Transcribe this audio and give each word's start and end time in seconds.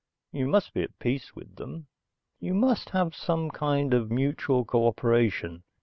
You 0.31 0.47
must 0.47 0.73
be 0.73 0.81
at 0.81 0.97
peace 0.97 1.35
with 1.35 1.57
them. 1.57 1.85
You 2.39 2.55
must 2.55 2.89
have 2.89 3.13
some 3.15 3.51
kind 3.51 3.93
of 3.93 4.09
mutual 4.09 4.65
cooperation. 4.65 5.61